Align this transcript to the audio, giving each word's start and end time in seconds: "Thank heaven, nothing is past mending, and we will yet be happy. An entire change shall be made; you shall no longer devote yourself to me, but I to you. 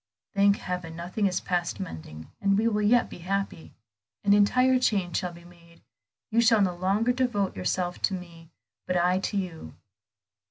"Thank 0.33 0.55
heaven, 0.57 0.95
nothing 0.95 1.27
is 1.27 1.39
past 1.39 1.79
mending, 1.79 2.31
and 2.41 2.57
we 2.57 2.67
will 2.67 2.81
yet 2.81 3.07
be 3.07 3.19
happy. 3.19 3.71
An 4.23 4.33
entire 4.33 4.79
change 4.79 5.17
shall 5.17 5.31
be 5.31 5.43
made; 5.43 5.83
you 6.31 6.41
shall 6.41 6.59
no 6.63 6.73
longer 6.75 7.11
devote 7.13 7.55
yourself 7.55 8.01
to 8.07 8.15
me, 8.15 8.49
but 8.87 8.97
I 8.97 9.19
to 9.19 9.37
you. 9.37 9.75